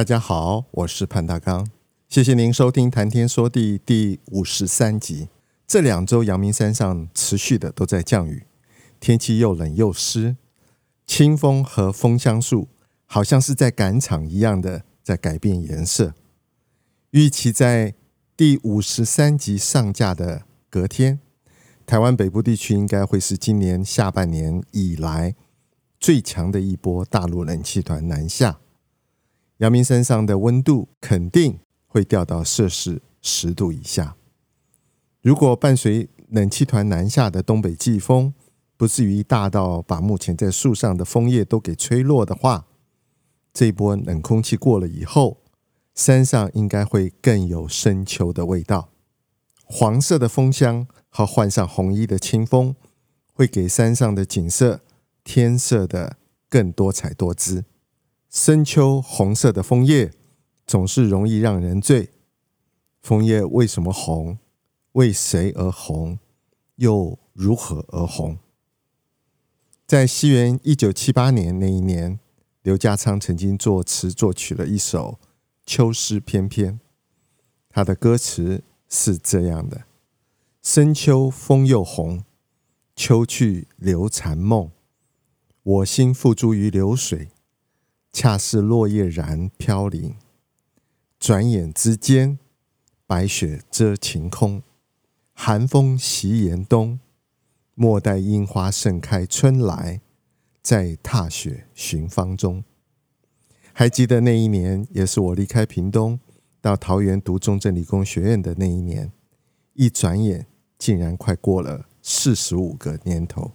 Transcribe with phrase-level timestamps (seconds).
[0.00, 1.68] 大家好，我是潘大刚，
[2.08, 5.28] 谢谢您收听《谈天说地》第五十三集。
[5.66, 8.44] 这两周阳明山上持续的都在降雨，
[8.98, 10.36] 天气又冷又湿，
[11.06, 12.68] 清风和枫香树
[13.04, 16.14] 好像是在赶场一样的在改变颜色。
[17.10, 17.92] 预期在
[18.34, 21.20] 第五十三集上架的隔天，
[21.84, 25.34] 台湾北部地区应该会是今年下半年以来
[25.98, 28.60] 最强的一波大陆冷气团南下。
[29.60, 34.16] 阳明山上的温度肯定会掉到摄氏十度以下。
[35.20, 38.32] 如果伴随冷气团南下的东北季风
[38.78, 42.64] 不至于大到把目前在树上的枫叶都给吹落的话，
[43.52, 45.42] 这一波冷空气过了以后，
[45.94, 48.88] 山上应该会更有深秋的味道。
[49.64, 52.74] 黄色的枫香和换上红衣的清风，
[53.34, 54.80] 会给山上的景色
[55.22, 56.16] 添色的
[56.48, 57.66] 更多彩多姿。
[58.30, 60.12] 深秋红色的枫叶
[60.64, 62.10] 总是容易让人醉。
[63.02, 64.38] 枫叶为什么红？
[64.92, 66.20] 为谁而红？
[66.76, 68.38] 又如何而红？
[69.84, 72.20] 在西元一九七八年那一年，
[72.62, 75.18] 刘家昌曾经作词作曲了一首
[75.66, 76.74] 《秋诗翩翩》，
[77.68, 79.86] 他的歌词是这样的：
[80.62, 82.24] 深秋枫又红，
[82.94, 84.70] 秋去留残梦，
[85.64, 87.30] 我心付诸于流水。
[88.12, 90.16] 恰似落叶然飘零，
[91.18, 92.38] 转眼之间，
[93.06, 94.62] 白雪遮晴空，
[95.32, 96.98] 寒风袭严冬。
[97.74, 100.02] 莫待樱花盛开春来，
[100.60, 102.62] 再踏雪寻芳踪。
[103.72, 106.20] 还记得那一年，也是我离开屏东
[106.60, 109.10] 到桃园读中正理工学院的那一年。
[109.72, 113.52] 一转眼，竟然快过了四十五个年头。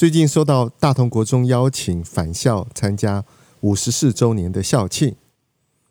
[0.00, 3.22] 最近收到大同国中邀请返校参加
[3.60, 5.14] 五十四周年的校庆，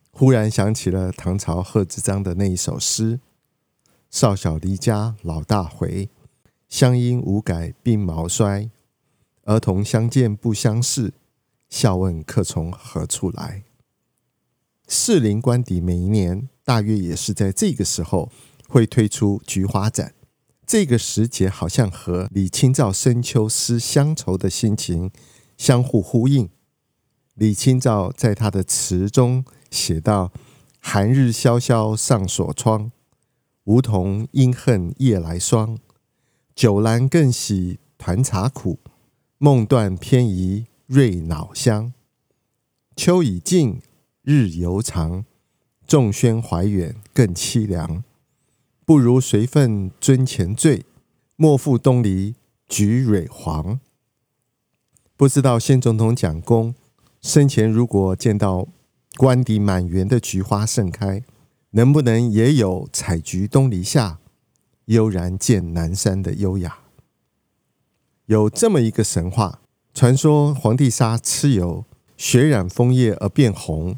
[0.09, 3.19] 忽然想起了唐朝贺知章的那一首诗
[4.09, 6.09] ：“少小离家老大回，
[6.67, 8.71] 乡音无改鬓毛衰。
[9.43, 11.13] 儿童相见不相识，
[11.69, 13.61] 笑问客从何处来。”
[14.89, 18.31] 士林官邸每一年大约也是在这个时候
[18.67, 20.15] 会推出菊花展。
[20.69, 25.09] 这个时节好像和李清照深秋思乡愁的心情
[25.57, 26.47] 相互呼应。
[27.33, 30.31] 李清照在他的词中写道
[30.79, 32.91] ：“寒日萧萧上锁窗，
[33.63, 35.79] 梧桐应恨夜来霜。
[36.53, 38.77] 酒阑更喜团茶苦，
[39.39, 41.91] 梦断偏遗瑞脑香。
[42.95, 43.81] 秋已尽，
[44.21, 45.25] 日犹长，
[45.87, 48.03] 众喧怀远更凄凉。”
[48.89, 50.83] 不如随份尊前醉，
[51.35, 52.33] 莫负东篱
[52.67, 53.79] 菊蕊黄。
[55.15, 56.73] 不知道先总统蒋公
[57.21, 58.67] 生前如果见到
[59.15, 61.23] 官邸满园的菊花盛开，
[61.69, 64.17] 能不能也有采菊东篱下，
[64.85, 66.79] 悠然见南山的优雅？
[68.25, 69.61] 有这么一个神话，
[69.93, 71.85] 传说黄帝沙蚩尤，
[72.17, 73.93] 血染枫叶而变红。《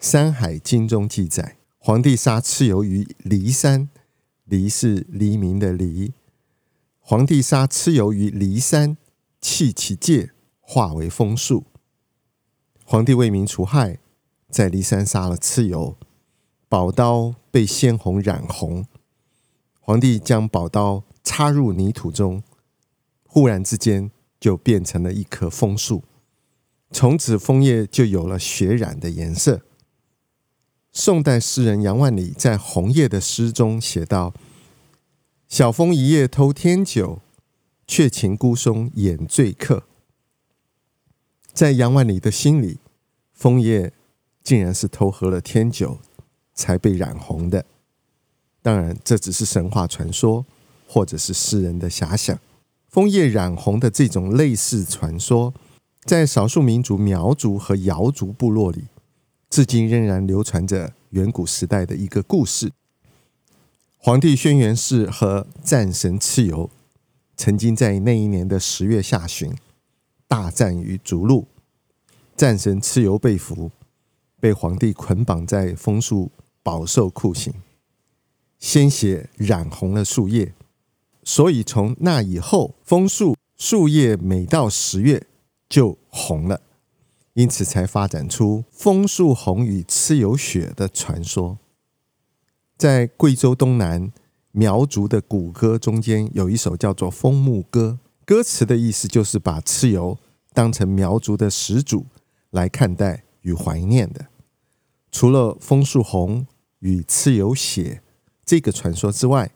[0.00, 3.88] 山海经》中记载，黄帝沙蚩尤于骊山。
[4.44, 6.12] 离是黎明的黎，
[7.00, 8.96] 黄帝沙蚩尤于骊山，
[9.40, 11.64] 弃其界，化为枫树。
[12.84, 13.98] 黄帝为民除害，
[14.50, 15.96] 在骊山杀了蚩尤，
[16.68, 18.86] 宝刀被鲜红染红。
[19.80, 22.42] 皇帝将宝刀插入泥土中，
[23.26, 26.04] 忽然之间就变成了一棵枫树，
[26.90, 29.62] 从此枫叶就有了血染的颜色。
[30.96, 34.32] 宋代诗人杨万里在《红叶》的诗中写道
[35.48, 37.20] ：“晓风一夜偷天酒，
[37.84, 39.82] 却请孤松掩醉客。”
[41.52, 42.78] 在杨万里的心里，
[43.32, 43.92] 枫叶
[44.44, 45.98] 竟然是偷喝了天酒
[46.54, 47.66] 才被染红的。
[48.62, 50.46] 当然，这只是神话传说，
[50.86, 52.38] 或者是诗人的遐想。
[52.88, 55.52] 枫叶染红的这种类似传说，
[56.04, 58.84] 在少数民族苗族和瑶族部落里。
[59.54, 62.72] 至今仍然流传着远古时代的一个故事：
[63.96, 66.68] 皇帝轩辕氏和战神蚩尤
[67.36, 69.54] 曾经在那一年的十月下旬，
[70.26, 71.46] 大战于逐鹿，
[72.34, 73.70] 战神蚩尤被俘，
[74.40, 76.32] 被皇帝捆绑在枫树，
[76.64, 77.54] 饱受酷刑，
[78.58, 80.52] 鲜血染红了树叶，
[81.22, 85.24] 所以从那以后，枫树树叶每到十月
[85.68, 86.60] 就红了，
[87.34, 91.58] 因此才发展出枫树红与蚩尤血的传说。
[92.76, 94.12] 在贵州东南
[94.52, 100.16] 苗族的古歌中间，有一首叫做《枫木歌》，歌词的意思就是把蚩尤
[100.52, 102.06] 当成苗族的始祖
[102.50, 104.26] 来看待与怀念的。
[105.10, 106.46] 除了枫树红
[106.80, 108.02] 与蚩尤血
[108.44, 109.50] 这个传说之外，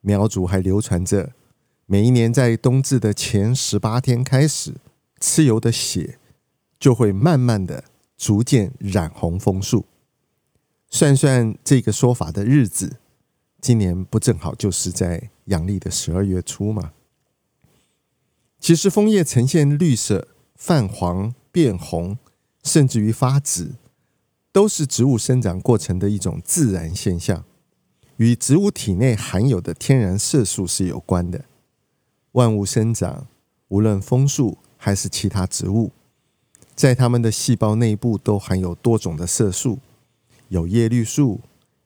[0.00, 1.32] 苗族还流传着
[1.86, 4.74] 每一年在冬至的前十八天开始，
[5.20, 6.18] 蚩尤的血
[6.82, 7.84] 就会慢慢的
[8.18, 9.86] 逐渐染红枫树。
[10.90, 12.96] 算算这个说法的日子，
[13.60, 16.92] 今年不正好就是在阳历的十二月初吗？
[18.58, 20.26] 其实枫叶呈现绿色、
[20.56, 22.18] 泛黄、变红，
[22.64, 23.76] 甚至于发紫，
[24.50, 27.44] 都是植物生长过程的一种自然现象，
[28.16, 31.44] 与植物体内含有的天然色素是有关的。
[32.32, 33.28] 万物生长，
[33.68, 35.92] 无论枫树还是其他植物，
[36.82, 39.78] 在它们的细胞内部都含有多种的色素。
[40.48, 41.40] 有叶绿素，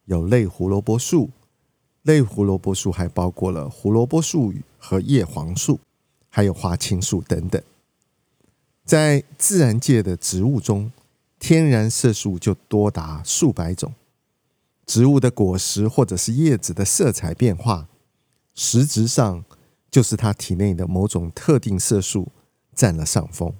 [0.05, 1.29] 有类胡萝卜素，
[2.01, 5.79] 类胡萝卜素还包括了胡萝卜素和叶黄素，
[6.29, 7.61] 还有花青素等等。
[8.85, 10.91] 在自然界的植物中，
[11.37, 13.93] 天然色素就多达数百种。
[14.87, 17.87] 植物的果实或者是叶子的色彩变化，
[18.55, 19.45] 实质上
[19.91, 22.29] 就是它体内的某种特定色素
[22.73, 23.53] 占了上风。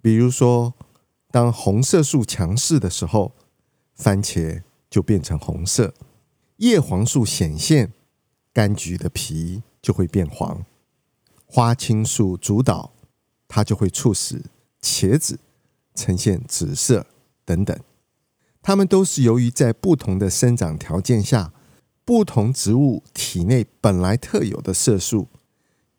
[0.00, 0.74] 比如说，
[1.30, 3.32] 当红色素强势的时候，
[3.94, 5.92] 番茄就变成红色，
[6.58, 7.92] 叶黄素显现，
[8.54, 10.64] 柑橘的皮就会变黄，
[11.46, 12.92] 花青素主导，
[13.46, 14.44] 它就会促使
[14.80, 15.40] 茄子
[15.94, 17.06] 呈现紫色
[17.44, 17.78] 等等。
[18.62, 21.52] 它们都是由于在不同的生长条件下，
[22.04, 25.28] 不同植物体内本来特有的色素，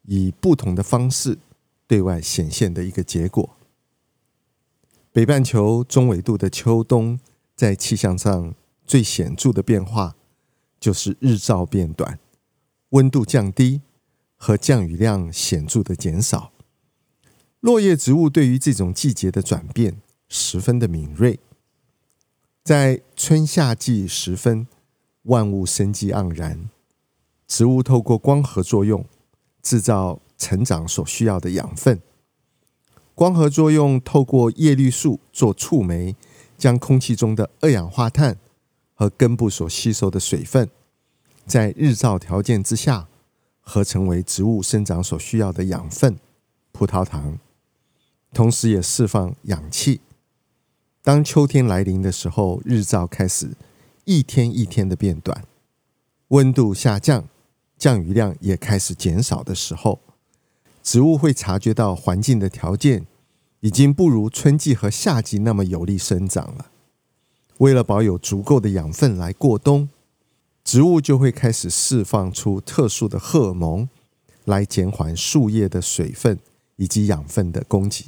[0.03, 1.37] 以不同的方式
[1.85, 3.57] 对外显现的一个结果。
[5.19, 7.19] 北半球中纬度的秋冬。
[7.53, 8.55] 在气象上
[8.85, 10.15] 最显著的变化，
[10.79, 12.17] 就是日照变短、
[12.91, 13.81] 温度降低
[14.37, 16.53] 和降雨量显著的减少。
[17.59, 19.99] 落叶植物对于这种季节的转变
[20.29, 21.37] 十分的敏锐，
[22.63, 24.67] 在春夏季时分，
[25.23, 26.69] 万物生机盎然，
[27.45, 29.05] 植物透过光合作用
[29.61, 32.01] 制造成长所需要的养分。
[33.19, 36.15] 光合作用透过叶绿素做触媒。
[36.57, 38.37] 将空气中的二氧化碳
[38.93, 40.69] 和根部所吸收的水分，
[41.45, 43.07] 在日照条件之下，
[43.61, 46.17] 合成为植物生长所需要的养分——
[46.73, 47.39] 葡萄糖，
[48.33, 50.01] 同时也释放氧气。
[51.01, 53.51] 当秋天来临的时候，日照开始
[54.03, 55.45] 一天一天的变短，
[56.29, 57.29] 温度下降，
[57.77, 60.01] 降雨量也开始减少的时候，
[60.89, 63.05] 植物会察觉到环境的条件。
[63.59, 66.71] 已经不如春季和夏季那么有利生长了。
[67.57, 69.89] 为了保有足够的养分来过冬，
[70.63, 73.87] 植物就会开始释放出特殊的荷尔蒙，
[74.45, 76.39] 来减缓树叶的水分
[76.77, 78.05] 以及养分的供给。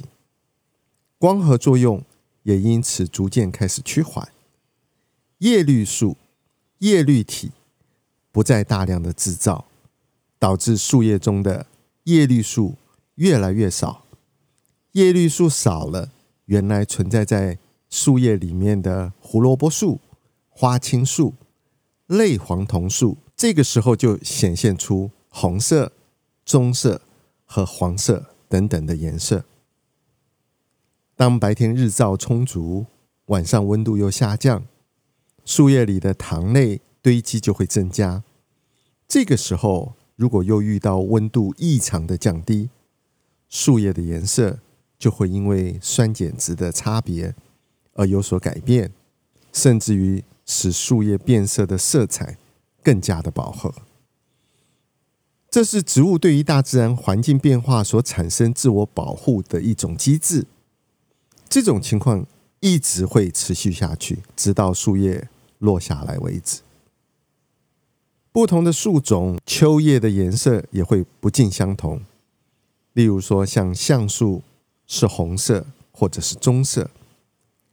[1.18, 2.02] 光合作用
[2.42, 4.26] 也因此逐渐开始趋缓。
[5.38, 6.16] 叶绿素、
[6.78, 7.52] 叶绿体
[8.32, 9.66] 不再大量的制造，
[10.38, 11.66] 导致树叶中的
[12.04, 12.76] 叶绿素
[13.16, 14.04] 越来越少。
[14.92, 16.10] 叶绿素少了，
[16.46, 20.00] 原来存在在树叶里面的胡萝卜素、
[20.48, 21.34] 花青素、
[22.06, 25.92] 类黄酮素，这个时候就显现出红色、
[26.44, 27.02] 棕色
[27.44, 29.44] 和黄色等等的颜色。
[31.14, 32.86] 当白天日照充足，
[33.26, 34.64] 晚上温度又下降，
[35.44, 38.24] 树叶里的糖类堆积就会增加。
[39.06, 42.70] 这个时候，如果又遇到温度异常的降低，
[43.48, 44.58] 树叶的颜色。
[45.02, 47.34] 就会因为酸碱值的差别
[47.94, 48.92] 而有所改变，
[49.52, 52.38] 甚至于使树叶变色的色彩
[52.84, 53.74] 更加的饱和。
[55.50, 60.46] 这是植物对于大自然环境变化所产生自我保护的一种机制。
[61.48, 62.24] 这种情况
[62.60, 65.28] 一直会持续下去，直到树叶
[65.58, 66.60] 落下来为止。
[68.32, 72.02] 不同的树种秋叶的颜色也会不尽相同。
[72.94, 74.42] 例如说，像橡树。
[74.84, 76.90] 是红色或者是棕色，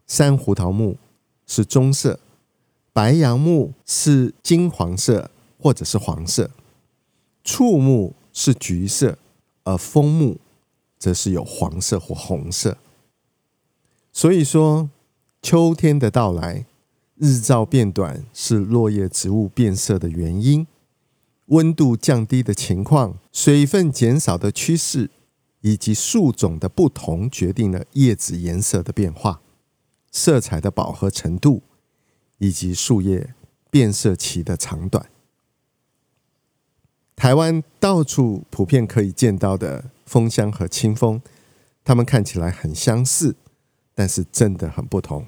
[0.08, 0.96] 山胡桃木
[1.46, 2.18] 是棕色，
[2.94, 6.50] 白杨木是金黄色或者是黄色，
[7.44, 9.18] 柴木是橘色，
[9.66, 10.38] 而枫木
[10.98, 12.78] 则是有黄色或红色。
[14.14, 14.90] 所以说，
[15.42, 16.64] 秋天的到来，
[17.20, 20.66] 日照变短是落叶植物变色的原因。
[21.48, 25.12] 温度降低的情况、水分减少的趋势，
[25.62, 29.42] 以及树种的不同，决定了叶子颜色的变化、
[30.12, 31.62] 色彩的饱和程度，
[32.38, 33.36] 以及树叶
[33.70, 35.10] 变色期的长短。
[37.16, 41.22] 台湾到处普遍可以见到的枫香和清风，
[41.84, 43.36] 它们看起来很相似。
[43.94, 45.28] 但是真的很不同。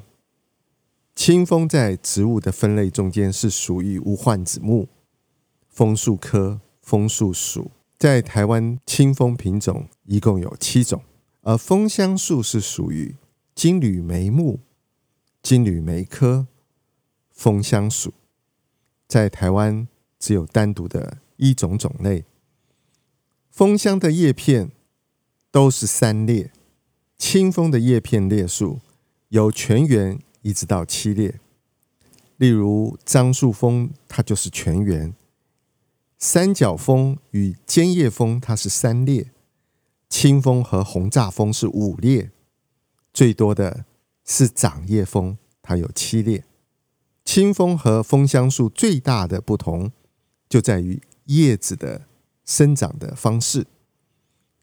[1.15, 4.87] 清风在植物的分类中间是属于无患子目，
[5.69, 7.71] 枫树科枫树属。
[7.99, 11.03] 在台湾，清风品种一共有七种，
[11.41, 13.15] 而枫香树是属于
[13.53, 14.61] 金缕梅目，
[15.43, 16.47] 金缕梅科
[17.29, 18.13] 枫香属。
[19.07, 19.87] 在台湾
[20.17, 22.25] 只有单独的一种种类。
[23.51, 24.71] 枫香的叶片
[25.51, 26.51] 都是三裂。
[27.17, 28.79] 清风的叶片裂数
[29.29, 31.39] 由全圆一直到七列，
[32.37, 35.13] 例如樟树枫，它就是全员；
[36.17, 39.31] 三角枫与尖叶枫，它是三列；
[40.09, 42.31] 青枫和红炸枫是五列，
[43.13, 43.85] 最多的
[44.25, 46.43] 是掌叶枫，它有七列。
[47.23, 49.91] 清风和枫香树最大的不同
[50.49, 52.07] 就在于叶子的
[52.43, 53.67] 生长的方式，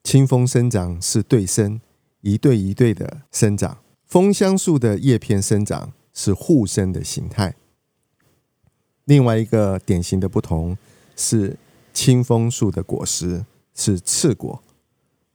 [0.02, 1.80] 清风生长是对生。
[2.20, 7.54] 一对一对的生长，枫香树的叶片生长是互生的形态。
[9.04, 10.78] 另外一个典型的不同
[11.14, 11.58] 是，
[11.92, 14.62] 清风树的果实是刺果，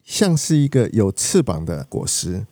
[0.03, 2.48] 像是一个有翅膀的果实，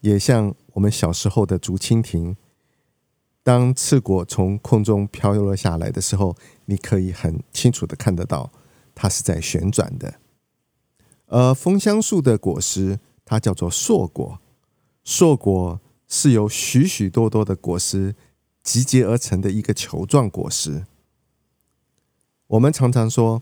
[0.00, 2.36] 也像我们小时候的竹蜻蜓。
[3.44, 8.50] 当刺果从空中飘落下来的时候，你可以很清楚的看得到
[8.96, 10.14] 它是在旋转的。
[11.26, 12.98] 而枫香树的果实。
[13.28, 14.38] 它叫做硕果，
[15.06, 18.16] 硕果是由许许多多的果实
[18.64, 20.84] 集结而成的一个球状果实。
[22.48, 23.40] 我们常常说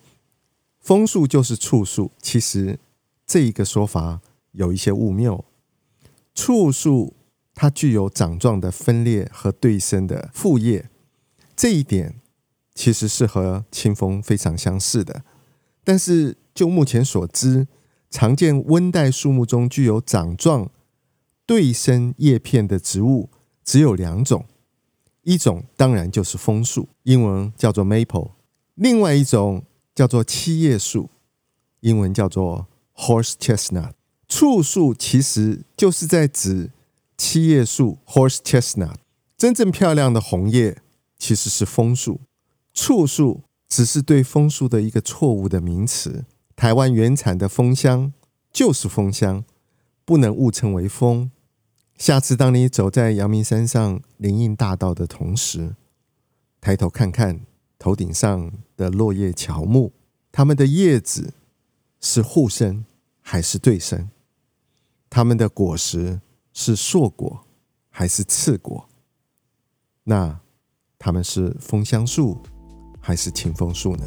[0.79, 2.79] 枫树就是簇树，其实
[3.27, 4.21] 这一个说法
[4.53, 5.43] 有一些误谬。
[6.35, 7.15] 簇树
[7.55, 10.91] 它具有掌状的分裂和对生的复叶，
[11.57, 12.21] 这一点
[12.75, 15.25] 其实是和清风非常相似的。
[15.83, 17.67] 但是就目前所知，
[18.11, 20.71] 常见温带树木中具有掌状
[21.47, 23.29] 对生叶片的植物
[23.65, 24.47] 只有两种，
[25.23, 28.31] 一种当然就是枫树，英文叫做 maple；
[28.75, 31.11] 另外一种叫做七叶树，
[31.81, 33.93] 英文叫做 horse chestnut。
[34.27, 36.71] 簇树其实就是在指
[37.17, 38.97] 七叶树 horse chestnut，
[39.37, 40.79] 真正漂亮的红叶
[41.19, 42.21] 其实是枫树，
[42.73, 46.25] 簇树只是对枫树的一个错误的名词。
[46.57, 48.13] 台湾原产的枫香
[48.53, 49.45] 就是枫香，
[50.05, 51.31] 不能误称为风。
[51.97, 55.77] 下次当你走在阳明山上林荫大道的同时，
[56.61, 57.41] 抬头看看
[57.79, 59.93] 头顶上的落叶乔木，
[60.33, 61.35] 它们的叶子
[62.01, 62.85] 是互生
[63.21, 64.11] 还是对生？
[65.09, 66.21] 它们的果实
[66.53, 67.45] 是硕果
[67.89, 68.89] 还是刺果？
[70.03, 70.41] 那
[70.99, 72.41] 它们是枫香树
[73.01, 74.05] 还是清风树呢？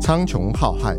[0.00, 0.98] 苍穹浩瀚，